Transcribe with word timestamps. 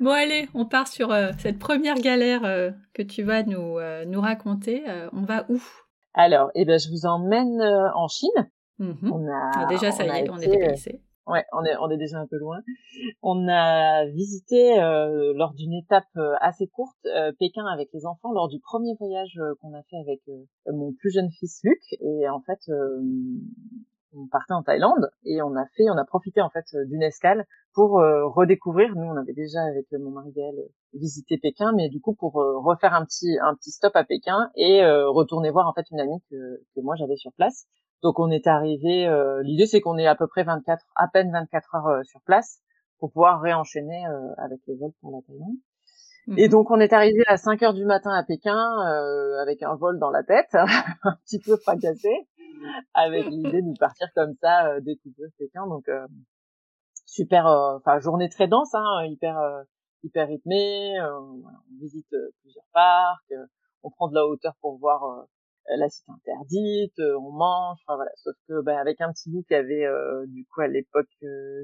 Bon 0.00 0.10
allez, 0.10 0.48
on 0.54 0.64
part 0.64 0.86
sur 0.86 1.10
euh, 1.10 1.32
cette 1.38 1.58
première 1.58 1.96
galère 1.96 2.44
euh, 2.44 2.70
que 2.94 3.02
tu 3.02 3.24
vas 3.24 3.42
nous, 3.42 3.78
euh, 3.78 4.04
nous 4.04 4.20
raconter. 4.20 4.84
on 5.12 5.22
va 5.22 5.44
où? 5.48 5.60
Alors, 6.14 6.50
eh 6.54 6.64
ben, 6.64 6.78
je 6.78 6.88
vous 6.88 7.04
emmène 7.04 7.60
en 7.94 8.06
Chine. 8.06 8.50
Mhm. 8.78 9.12
On 9.12 9.26
a, 9.26 9.50
ah, 9.56 9.66
déjà, 9.68 9.90
ça 9.90 10.04
y 10.04 10.08
est, 10.08 10.30
on 10.30 10.38
est. 10.38 11.00
Ouais, 11.26 11.44
on 11.52 11.62
est, 11.64 11.76
on 11.78 11.90
est 11.90 11.98
déjà 11.98 12.18
un 12.18 12.26
peu 12.26 12.38
loin. 12.38 12.60
On 13.22 13.48
a 13.48 14.06
visité 14.06 14.76
lors 15.34 15.52
d'une 15.54 15.74
étape 15.74 16.08
assez 16.40 16.68
courte 16.68 16.96
Pékin 17.38 17.66
avec 17.66 17.90
les 17.92 18.06
enfants 18.06 18.32
lors 18.32 18.48
du 18.48 18.60
premier 18.60 18.94
voyage 18.98 19.38
qu'on 19.60 19.74
a 19.74 19.82
fait 19.90 19.96
avec 19.96 20.20
mon 20.72 20.94
plus 20.94 21.10
jeune 21.10 21.30
fils 21.38 21.60
Luc. 21.64 21.82
Et 22.00 22.28
en 22.28 22.40
fait, 22.40 22.60
on 24.14 24.26
partait 24.26 24.54
en 24.54 24.62
Thaïlande 24.62 25.10
et 25.24 25.42
on 25.42 25.54
a 25.56 25.66
fait, 25.76 25.90
on 25.90 25.96
a 25.96 26.04
profité 26.04 26.40
en 26.40 26.50
fait 26.50 26.64
d'une 26.86 27.02
escale 27.02 27.46
pour 27.74 28.00
euh, 28.00 28.26
redécouvrir. 28.26 28.94
Nous, 28.94 29.06
on 29.06 29.16
avait 29.16 29.34
déjà 29.34 29.62
avec 29.62 29.86
mon 29.92 30.10
mari 30.10 30.32
Gaël 30.32 30.56
visité 30.94 31.38
Pékin, 31.38 31.72
mais 31.76 31.88
du 31.88 32.00
coup 32.00 32.14
pour 32.14 32.40
euh, 32.40 32.58
refaire 32.58 32.94
un 32.94 33.04
petit 33.04 33.38
un 33.42 33.54
petit 33.54 33.70
stop 33.70 33.94
à 33.96 34.04
Pékin 34.04 34.50
et 34.56 34.82
euh, 34.82 35.08
retourner 35.08 35.50
voir 35.50 35.66
en 35.66 35.72
fait 35.72 35.86
une 35.90 36.00
amie 36.00 36.20
que, 36.30 36.62
que 36.74 36.80
moi 36.80 36.94
j'avais 36.96 37.16
sur 37.16 37.32
place. 37.32 37.66
Donc 38.02 38.18
on 38.18 38.30
est 38.30 38.46
arrivé. 38.46 39.08
L'idée 39.42 39.66
c'est 39.66 39.80
qu'on 39.80 39.98
est 39.98 40.06
à 40.06 40.14
peu 40.14 40.26
près 40.28 40.44
24, 40.44 40.84
à 40.96 41.08
peine 41.08 41.32
24 41.32 41.74
heures 41.74 42.04
sur 42.04 42.20
place 42.22 42.60
pour 43.00 43.12
pouvoir 43.12 43.40
réenchaîner 43.40 44.04
avec 44.36 44.60
le 44.68 44.76
vol 44.76 44.90
pour 45.00 45.10
la 45.10 45.18
Thaïlande. 45.26 45.56
Et 46.36 46.44
mhm. 46.44 46.50
donc 46.50 46.70
on 46.70 46.78
est 46.78 46.92
arrivé 46.92 47.22
à 47.26 47.36
5 47.36 47.60
heures 47.62 47.74
du 47.74 47.84
matin 47.84 48.12
à 48.12 48.22
Pékin 48.22 48.56
avec 49.42 49.64
un 49.64 49.74
vol 49.74 49.98
dans 49.98 50.10
la 50.10 50.22
tête, 50.22 50.50
un 51.02 51.16
petit 51.24 51.40
peu 51.40 51.56
fracassé 51.56 52.28
avec 52.94 53.26
l'idée 53.26 53.62
de 53.62 53.78
partir 53.78 54.08
comme 54.14 54.34
ça 54.40 54.68
euh, 54.68 54.80
découvrir 54.80 55.30
Pékin. 55.38 55.66
Donc 55.66 55.88
euh, 55.88 56.06
super, 57.06 57.46
euh, 57.46 57.76
enfin 57.76 57.98
journée 57.98 58.28
très 58.28 58.48
dense, 58.48 58.74
hein, 58.74 59.04
hyper 59.06 59.38
hyper 60.02 60.28
rythmée. 60.28 60.96
on 61.00 61.42
visite 61.80 62.14
plusieurs 62.42 62.66
parcs, 62.72 63.34
on 63.82 63.90
prend 63.90 64.08
de 64.08 64.14
la 64.14 64.26
hauteur 64.26 64.54
pour 64.60 64.78
voir 64.78 65.26
la 65.76 65.88
cité 65.88 66.10
interdite, 66.12 66.98
on 66.98 67.32
mange, 67.32 67.78
enfin 67.84 67.96
voilà. 67.96 68.10
Sauf 68.16 68.34
que 68.48 68.62
bah, 68.62 68.78
avec 68.78 69.00
un 69.00 69.12
petit 69.12 69.30
bout 69.30 69.42
qui 69.42 69.54
avait 69.54 69.86
du 70.28 70.46
coup 70.46 70.60
à 70.60 70.68
l'époque 70.68 71.08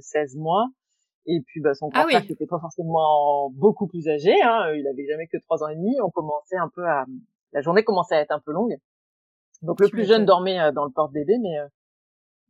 16 0.01 0.37
mois, 0.37 0.67
et 1.27 1.41
puis 1.47 1.61
bah, 1.61 1.75
son 1.75 1.89
grand 1.89 2.07
ah 2.13 2.21
qui 2.21 2.33
était 2.33 2.47
pas 2.47 2.59
forcément 2.59 3.51
beaucoup 3.51 3.87
plus 3.87 4.09
âgé, 4.09 4.35
hein, 4.43 4.73
il 4.75 4.87
avait 4.89 5.07
jamais 5.07 5.29
que 5.29 5.39
trois 5.39 5.63
ans 5.63 5.69
et 5.69 5.77
demi, 5.77 5.95
on 6.03 6.11
commençait 6.11 6.57
un 6.57 6.69
peu 6.75 6.85
à 6.85 7.07
la 7.55 7.61
journée 7.61 7.85
commençait 7.85 8.17
à 8.17 8.21
être 8.21 8.33
un 8.33 8.41
peu 8.41 8.53
longue. 8.53 8.77
Donc 9.63 9.81
le 9.81 9.89
plus 9.89 10.05
jeune 10.05 10.25
dormait 10.25 10.61
euh, 10.61 10.73
dans 10.73 10.85
le 10.85 10.91
porte-bébé, 10.91 11.39
mais 11.41 11.59
euh, 11.59 11.67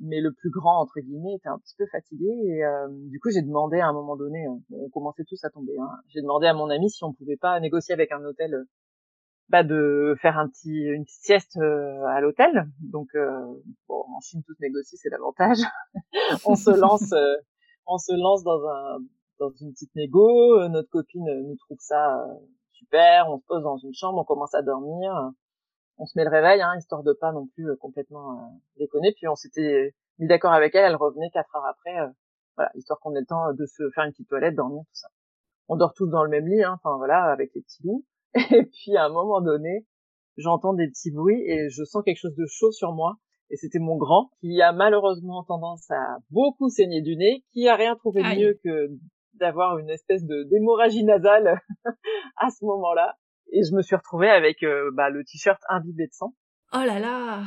mais 0.00 0.20
le 0.20 0.32
plus 0.32 0.50
grand 0.50 0.80
entre 0.80 1.00
guillemets 1.00 1.36
était 1.36 1.48
un 1.48 1.58
petit 1.58 1.76
peu 1.78 1.86
fatigué 1.86 2.26
et 2.26 2.64
euh, 2.64 2.88
du 2.90 3.20
coup 3.20 3.30
j'ai 3.30 3.42
demandé 3.42 3.78
à 3.78 3.86
un 3.86 3.92
moment 3.92 4.16
donné, 4.16 4.44
on, 4.48 4.88
commençait 4.90 5.24
tous 5.24 5.42
à 5.44 5.50
tomber. 5.50 5.76
Hein, 5.78 5.88
j'ai 6.08 6.20
demandé 6.20 6.46
à 6.48 6.54
mon 6.54 6.68
ami 6.68 6.90
si 6.90 7.04
on 7.04 7.12
pouvait 7.12 7.36
pas 7.36 7.60
négocier 7.60 7.94
avec 7.94 8.10
un 8.10 8.24
hôtel, 8.24 8.64
bah 9.50 9.62
de 9.62 10.16
faire 10.20 10.36
un 10.38 10.48
petit 10.48 10.72
une 10.72 11.04
petite 11.04 11.22
sieste 11.22 11.56
à 11.58 12.20
l'hôtel. 12.20 12.66
Donc 12.80 13.10
bon, 13.88 14.04
en 14.16 14.20
Chine 14.20 14.42
tout 14.44 14.54
négocie, 14.60 14.96
c'est 14.96 15.10
l'avantage. 15.10 15.58
on 16.44 16.56
se 16.56 16.70
lance, 16.70 17.14
on 17.86 17.98
se 17.98 18.12
lance 18.20 18.42
dans 18.42 18.66
un 18.66 18.98
dans 19.38 19.50
une 19.60 19.72
petite 19.72 19.94
négo. 19.94 20.68
Notre 20.68 20.90
copine 20.90 21.26
nous 21.46 21.56
trouve 21.56 21.78
ça 21.78 22.26
super. 22.72 23.30
On 23.30 23.38
se 23.38 23.44
pose 23.46 23.62
dans 23.62 23.76
une 23.76 23.94
chambre, 23.94 24.18
on 24.18 24.24
commence 24.24 24.54
à 24.54 24.62
dormir 24.62 25.32
on 25.98 26.06
se 26.06 26.18
met 26.18 26.24
le 26.24 26.30
réveil, 26.30 26.60
hein, 26.60 26.74
histoire 26.76 27.02
de 27.02 27.12
pas 27.12 27.32
non 27.32 27.46
plus 27.46 27.70
euh, 27.70 27.76
complètement 27.76 28.32
euh, 28.32 28.44
déconner. 28.78 29.12
Puis 29.12 29.28
on 29.28 29.34
s'était 29.34 29.94
mis 30.18 30.26
d'accord 30.26 30.52
avec 30.52 30.74
elle, 30.74 30.84
elle 30.84 30.96
revenait 30.96 31.30
quatre 31.30 31.54
heures 31.56 31.66
après, 31.66 31.98
euh, 31.98 32.08
voilà, 32.56 32.70
histoire 32.74 32.98
qu'on 33.00 33.14
ait 33.14 33.20
le 33.20 33.26
temps 33.26 33.52
de 33.52 33.66
se 33.66 33.90
faire 33.94 34.04
une 34.04 34.12
petite 34.12 34.28
toilette, 34.28 34.54
dormir, 34.54 34.82
tout 34.82 34.94
ça. 34.94 35.08
On 35.68 35.76
dort 35.76 35.94
tous 35.94 36.08
dans 36.08 36.24
le 36.24 36.30
même 36.30 36.46
lit, 36.46 36.62
hein, 36.62 36.78
enfin 36.82 36.96
voilà, 36.96 37.24
avec 37.24 37.52
les 37.54 37.62
petits 37.62 37.82
loups. 37.84 38.04
Et 38.34 38.64
puis 38.64 38.96
à 38.96 39.06
un 39.06 39.08
moment 39.08 39.40
donné, 39.40 39.86
j'entends 40.36 40.74
des 40.74 40.88
petits 40.88 41.12
bruits 41.12 41.42
et 41.46 41.68
je 41.70 41.84
sens 41.84 42.02
quelque 42.04 42.18
chose 42.18 42.34
de 42.34 42.46
chaud 42.46 42.72
sur 42.72 42.92
moi. 42.92 43.16
Et 43.50 43.56
c'était 43.56 43.78
mon 43.78 43.96
grand 43.96 44.30
qui 44.40 44.60
a 44.62 44.72
malheureusement 44.72 45.44
tendance 45.44 45.88
à 45.90 46.18
beaucoup 46.30 46.68
saigner 46.70 47.02
du 47.02 47.16
nez, 47.16 47.44
qui 47.52 47.68
a 47.68 47.76
rien 47.76 47.94
trouvé 47.94 48.22
de 48.22 48.40
mieux 48.40 48.58
que 48.64 48.90
d'avoir 49.34 49.78
une 49.78 49.90
espèce 49.90 50.24
de 50.24 50.44
d'hémorragie 50.44 51.04
nasale 51.04 51.60
à 52.36 52.50
ce 52.50 52.64
moment-là 52.64 53.16
et 53.54 53.62
je 53.62 53.74
me 53.74 53.82
suis 53.82 53.96
retrouvée 53.96 54.30
avec 54.30 54.62
euh, 54.62 54.90
bah, 54.92 55.10
le 55.10 55.24
t-shirt 55.24 55.60
imbibé 55.68 56.06
de 56.06 56.12
sang. 56.12 56.34
Oh 56.72 56.82
là 56.84 56.98
là 56.98 57.44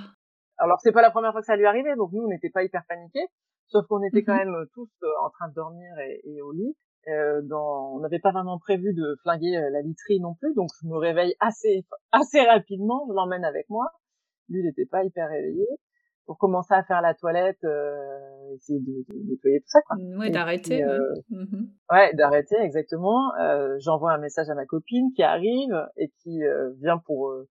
Alors 0.58 0.80
c'est 0.82 0.92
pas 0.92 1.02
la 1.02 1.12
première 1.12 1.32
fois 1.32 1.42
que 1.42 1.48
ça 1.48 1.56
lui 1.56 1.66
arrivait, 1.66 1.96
donc 1.96 2.12
nous 2.14 2.24
on 2.24 2.30
n'était 2.30 2.50
pas 2.50 2.64
hyper 2.64 2.84
paniqués, 2.88 3.28
sauf 3.68 3.86
qu'on 3.88 4.02
était 4.04 4.24
quand 4.24 4.34
mhm. 4.34 4.52
même 4.52 4.66
tous 4.74 4.90
euh, 5.04 5.08
en 5.24 5.30
train 5.30 5.50
de 5.50 5.54
dormir 5.54 5.92
et, 6.00 6.22
et 6.24 6.42
au 6.42 6.52
lit. 6.52 6.76
Euh, 7.10 7.42
dans... 7.44 7.94
on 7.96 8.00
n'avait 8.00 8.20
pas 8.20 8.32
vraiment 8.32 8.60
prévu 8.60 8.94
de 8.94 9.16
flinguer 9.22 9.56
euh, 9.56 9.70
la 9.70 9.82
literie 9.82 10.20
non 10.20 10.36
plus, 10.36 10.54
donc 10.56 10.70
je 10.82 10.88
me 10.88 10.98
réveille 10.98 11.36
assez 11.40 11.86
assez 12.12 12.42
rapidement, 12.42 13.06
je 13.10 13.14
l'emmène 13.14 13.46
avec 13.46 13.70
moi. 13.70 13.86
Lui, 14.50 14.62
il 14.62 14.66
n'était 14.66 14.86
pas 14.86 15.04
hyper 15.04 15.30
réveillé 15.30 15.68
pour 16.28 16.38
commencer 16.38 16.74
à 16.74 16.84
faire 16.84 17.02
la 17.02 17.14
toilette, 17.14 17.64
euh, 17.64 18.54
essayer 18.56 18.80
de, 18.80 19.06
de, 19.08 19.30
nettoyer 19.32 19.62
tout 19.62 19.70
ça. 19.70 19.82
Quoi. 19.88 19.96
Ouais, 20.20 20.30
d'arrêter. 20.30 20.84
Euh, 20.84 21.00
mhm. 21.30 21.72
ouais, 21.90 22.14
d'arrêter 22.14 22.58
exactement. 22.60 23.34
Euh, 23.40 23.78
J'envoie 23.80 24.12
un 24.12 24.18
message 24.20 24.50
à 24.50 24.54
ma 24.54 24.66
copine 24.66 25.12
qui 25.16 25.24
arrive 25.24 25.88
et 25.96 26.12
qui 26.22 26.44
euh, 26.44 26.72
vient 26.82 26.98
pour 26.98 27.30
euh, 27.30 27.48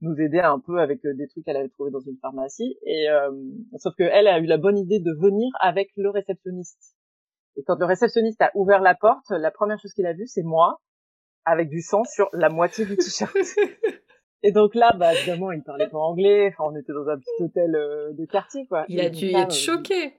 nous 0.00 0.20
aider 0.20 0.40
un 0.40 0.58
peu 0.58 0.80
avec 0.80 1.00
des 1.02 1.28
trucs 1.28 1.44
qu'elle 1.44 1.56
avait 1.56 1.68
trouvé 1.68 1.92
dans 1.92 2.00
une 2.00 2.18
pharmacie. 2.20 2.76
Et 2.84 3.06
sauf 3.78 3.94
que 3.96 4.02
elle 4.02 4.26
a 4.26 4.38
eu 4.40 4.46
la 4.46 4.58
bonne 4.58 4.76
idée 4.76 5.00
de 5.00 5.12
venir 5.12 5.48
avec 5.60 5.88
le 5.96 6.10
réceptionniste. 6.10 6.96
Et 7.56 7.62
quand 7.62 7.78
le 7.78 7.86
réceptionniste 7.86 8.42
a 8.42 8.50
ouvert 8.54 8.82
la 8.82 8.94
porte, 8.94 9.30
la 9.30 9.50
première 9.50 9.78
chose 9.80 9.94
qu'il 9.94 10.04
a 10.04 10.12
vue, 10.12 10.26
c'est 10.26 10.42
moi 10.42 10.82
avec 11.46 11.70
du 11.70 11.80
sang 11.80 12.04
sur 12.04 12.28
la 12.34 12.50
moitié 12.50 12.84
du 12.84 12.96
t-shirt. 12.96 13.34
Et 14.46 14.52
donc 14.52 14.76
là, 14.76 14.92
bah, 14.96 15.12
évidemment, 15.12 15.50
il 15.50 15.60
parlait 15.64 15.88
pas 15.88 15.98
anglais. 15.98 16.52
Enfin, 16.52 16.70
on 16.72 16.76
était 16.76 16.92
dans 16.92 17.08
un 17.08 17.18
petit 17.18 17.42
hôtel 17.42 17.74
euh, 17.74 18.12
de 18.12 18.26
quartier, 18.26 18.64
quoi. 18.68 18.84
Il 18.88 19.00
a 19.00 19.10
dû 19.10 19.26
être 19.34 19.52
choqué. 19.52 20.14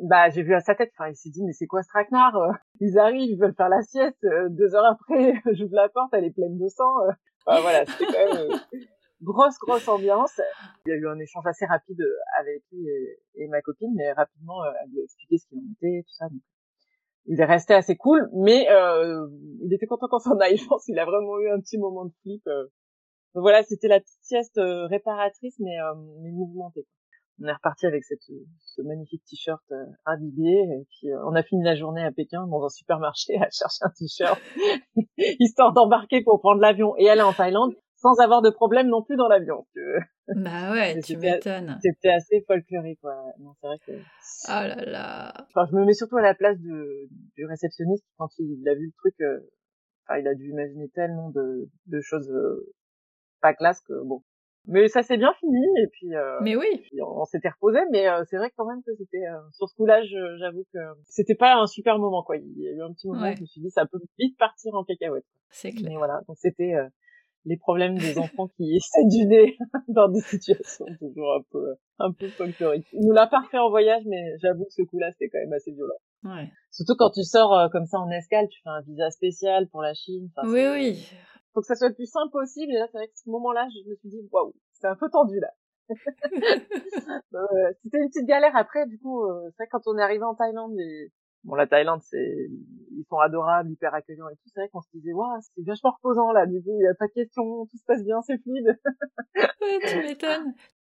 Bah, 0.00 0.30
j'ai 0.30 0.44
vu 0.44 0.54
à 0.54 0.60
sa 0.60 0.76
tête. 0.76 0.92
Enfin, 0.96 1.10
il 1.10 1.16
s'est 1.16 1.30
dit, 1.30 1.42
mais 1.42 1.52
c'est 1.52 1.66
quoi 1.66 1.82
ce 1.82 1.88
traquenard 1.88 2.36
euh? 2.36 2.52
Ils 2.78 2.98
arrivent, 3.00 3.28
ils 3.28 3.36
veulent 3.36 3.56
faire 3.56 3.68
la 3.68 3.82
sieste. 3.82 4.22
Euh, 4.22 4.48
deux 4.48 4.76
heures 4.76 4.84
après, 4.84 5.34
j'ouvre 5.54 5.74
la 5.74 5.88
porte, 5.88 6.14
elle 6.14 6.24
est 6.24 6.30
pleine 6.30 6.56
de 6.56 6.68
sang. 6.68 6.92
Enfin, 7.46 7.60
voilà, 7.62 7.84
c'était 7.84 8.06
quand 8.06 8.34
même 8.34 8.60
grosse, 9.22 9.58
grosse 9.58 9.88
ambiance. 9.88 10.40
Il 10.86 10.90
y 10.90 10.92
a 10.92 10.96
eu 10.96 11.08
un 11.08 11.18
échange 11.18 11.46
assez 11.46 11.66
rapide 11.66 12.00
avec 12.38 12.62
lui 12.70 12.86
et, 13.34 13.48
ma 13.48 13.60
copine, 13.60 13.92
mais 13.96 14.12
rapidement, 14.12 14.64
elle 14.64 14.90
lui 14.92 15.00
a 15.00 15.02
expliqué 15.02 15.38
ce 15.38 15.48
qu'il 15.48 15.58
en 15.58 15.72
était, 15.72 16.04
tout 16.06 16.14
ça. 16.14 16.28
Donc, 16.28 16.42
il 17.26 17.40
est 17.40 17.44
resté 17.44 17.74
assez 17.74 17.96
cool, 17.96 18.28
mais 18.34 18.70
euh, 18.70 19.26
il 19.64 19.74
était 19.74 19.86
content 19.86 20.06
qu'on 20.08 20.20
s'en 20.20 20.38
aille. 20.38 20.56
Je 20.58 20.66
pense 20.66 20.84
qu'il 20.84 20.98
a 21.00 21.04
vraiment 21.04 21.40
eu 21.40 21.50
un 21.50 21.58
petit 21.58 21.78
moment 21.78 22.04
de 22.04 22.12
flip 22.22 22.46
donc 23.34 23.42
voilà, 23.42 23.62
c'était 23.64 23.88
la 23.88 23.98
petite 23.98 24.22
sieste 24.22 24.58
euh, 24.58 24.86
réparatrice, 24.86 25.56
mais, 25.58 25.76
euh, 25.80 25.94
mais 26.22 26.30
mouvementée. 26.30 26.86
On 27.42 27.48
est 27.48 27.52
reparti 27.52 27.86
avec 27.86 28.04
cette, 28.04 28.22
ce 28.22 28.82
magnifique 28.82 29.24
t-shirt 29.28 29.60
euh, 29.72 29.84
imbibé, 30.06 30.52
et 30.52 30.86
puis 30.88 31.10
euh, 31.10 31.18
on 31.26 31.34
a 31.34 31.42
fini 31.42 31.64
la 31.64 31.74
journée 31.74 32.02
à 32.04 32.12
Pékin 32.12 32.46
dans 32.46 32.64
un 32.64 32.68
supermarché 32.68 33.34
à 33.40 33.48
chercher 33.50 33.82
un 33.82 33.90
t-shirt, 33.90 34.40
histoire 35.40 35.72
d'embarquer 35.72 36.22
pour 36.22 36.38
prendre 36.38 36.60
l'avion 36.60 36.94
et 36.96 37.10
aller 37.10 37.22
en 37.22 37.32
Thaïlande 37.32 37.74
sans 37.96 38.20
avoir 38.20 38.40
de 38.40 38.50
problème 38.50 38.88
non 38.88 39.02
plus 39.02 39.16
dans 39.16 39.28
l'avion. 39.28 39.66
Bah 40.28 40.70
ouais, 40.72 41.00
tu 41.00 41.16
m'étonnes. 41.16 41.78
C'était 41.82 42.10
assez 42.10 42.44
folklorique, 42.46 43.00
quoi. 43.00 43.16
Non, 43.40 43.54
c'est 43.60 43.66
vrai 43.66 43.78
que. 43.78 43.92
Oh 43.92 44.68
là 44.68 44.84
là. 44.84 45.32
Enfin, 45.48 45.66
je 45.70 45.74
me 45.74 45.86
mets 45.86 45.94
surtout 45.94 46.18
à 46.18 46.22
la 46.22 46.34
place 46.34 46.58
de, 46.60 47.08
du 47.34 47.46
réceptionniste 47.46 48.04
quand 48.18 48.28
il, 48.38 48.68
a 48.68 48.74
vu 48.74 48.86
le 48.86 48.92
truc. 48.98 49.14
enfin, 50.06 50.18
il 50.20 50.28
a 50.28 50.34
dû 50.34 50.50
imaginer 50.50 50.90
tellement 50.90 51.30
de, 51.30 51.70
de 51.86 52.00
choses 52.02 52.30
pas 53.44 53.52
classe 53.52 53.82
que 53.82 53.92
bon. 54.04 54.22
Mais 54.66 54.88
ça 54.88 55.02
s'est 55.02 55.18
bien 55.18 55.34
fini 55.34 55.62
et 55.82 55.88
puis. 55.88 56.14
Euh, 56.14 56.38
mais 56.40 56.56
oui. 56.56 56.66
on, 57.02 57.26
s'était 57.26 57.50
reposé, 57.50 57.80
mais 57.92 58.08
euh, 58.08 58.24
c'est 58.30 58.38
vrai 58.38 58.50
quand 58.56 58.64
même 58.64 58.82
que 58.82 58.94
c'était 58.96 59.26
euh, 59.26 59.38
sur 59.52 59.68
ce 59.68 59.74
coup-là, 59.76 60.02
j'avoue 60.38 60.64
que 60.72 60.78
c'était 61.04 61.34
pas 61.34 61.56
un 61.56 61.66
super 61.66 61.98
moment 61.98 62.22
quoi. 62.22 62.38
Il 62.38 62.58
y 62.58 62.68
a 62.68 62.72
eu 62.72 62.80
un 62.80 62.92
petit 62.94 63.06
moment 63.06 63.28
où 63.30 63.36
je 63.36 63.42
me 63.42 63.46
suis 63.46 63.60
dit 63.60 63.70
ça 63.70 63.84
peut 63.84 63.98
vite 64.18 64.38
partir 64.38 64.74
en 64.74 64.84
cacahuète. 64.84 65.26
C'est 65.50 65.72
clair. 65.72 65.90
Mais 65.90 65.96
voilà, 65.96 66.22
donc 66.26 66.38
c'était 66.38 66.72
les 67.44 67.58
problèmes 67.58 67.98
des 67.98 68.16
enfants 68.16 68.48
qui 68.56 68.74
essaient 68.76 69.06
du 69.06 69.26
nez 69.26 69.58
dans 69.88 70.08
des 70.08 70.22
situations 70.22 70.86
toujours 70.98 71.34
un 71.34 71.42
peu 71.52 71.74
un 71.98 72.12
peu 72.12 72.28
folkloriques. 72.28 72.88
Il 72.94 73.06
nous 73.06 73.12
l'a 73.12 73.26
pas 73.26 73.40
refait 73.40 73.58
en 73.58 73.68
voyage, 73.68 74.04
mais 74.06 74.38
j'avoue 74.40 74.64
que 74.64 74.72
ce 74.72 74.82
coup-là 74.82 75.10
c'était 75.12 75.28
quand 75.28 75.40
même 75.40 75.52
assez 75.52 75.72
violent. 75.72 75.92
Ouais. 76.24 76.48
Surtout 76.70 76.94
quand 76.96 77.10
tu 77.10 77.22
sors 77.22 77.68
comme 77.70 77.84
ça 77.84 77.98
en 77.98 78.08
escale, 78.08 78.48
tu 78.48 78.62
fais 78.62 78.70
un 78.70 78.80
visa 78.80 79.10
spécial 79.10 79.68
pour 79.68 79.82
la 79.82 79.92
Chine. 79.92 80.30
oui 80.44 80.64
oui 80.72 81.06
faut 81.54 81.60
que 81.60 81.66
ça 81.66 81.76
soit 81.76 81.88
le 81.88 81.94
plus 81.94 82.10
simple 82.10 82.32
possible. 82.32 82.72
Et 82.72 82.78
là, 82.78 82.86
c'est 82.90 82.98
vrai 82.98 83.08
que 83.08 83.16
ce 83.16 83.30
moment-là, 83.30 83.66
je 83.70 83.88
me 83.88 83.94
suis 83.96 84.08
dit, 84.08 84.28
waouh, 84.32 84.52
c'est 84.72 84.88
un 84.88 84.96
peu 84.96 85.08
tendu 85.08 85.40
là. 85.40 85.50
euh, 85.90 87.72
c'était 87.82 87.98
une 87.98 88.08
petite 88.08 88.26
galère 88.26 88.56
après. 88.56 88.86
Du 88.86 88.98
coup, 88.98 89.24
euh, 89.24 89.50
c'est 89.50 89.62
vrai 89.62 89.66
que 89.66 89.70
quand 89.72 89.86
on 89.86 89.98
est 89.98 90.02
arrivé 90.02 90.24
en 90.24 90.34
Thaïlande 90.34 90.78
et 90.80 91.12
bon, 91.44 91.54
la 91.54 91.66
Thaïlande, 91.66 92.00
c'est 92.02 92.48
ils 92.90 93.04
sont 93.08 93.18
adorables, 93.18 93.70
hyper 93.70 93.94
accueillants 93.94 94.28
et 94.28 94.36
tout. 94.36 94.48
C'est 94.52 94.60
vrai 94.60 94.68
qu'on 94.70 94.80
se 94.80 94.88
disait, 94.94 95.12
waouh, 95.12 95.40
c'est 95.40 95.64
vachement 95.64 95.92
reposant 95.92 96.32
là. 96.32 96.46
Du 96.46 96.62
coup, 96.62 96.76
il 96.80 96.84
y 96.84 96.88
a 96.88 96.94
pas 96.94 97.06
de 97.06 97.12
questions, 97.12 97.66
tout 97.66 97.76
se 97.76 97.84
passe 97.84 98.02
bien, 98.02 98.20
c'est 98.22 98.38
fluide. 98.38 98.78
ouais, 99.36 99.78
tu 99.86 99.98
m'étonnes. 99.98 100.54